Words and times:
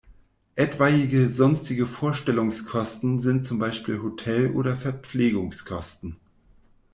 Etwaige 0.55 1.29
sonstige 1.29 1.85
Vorstellungskosten 1.85 3.19
sind 3.21 3.45
zum 3.45 3.59
Beispiel 3.59 4.01
Hotel- 4.01 4.49
oder 4.55 4.75
Verpflegungskosten. 4.75 6.15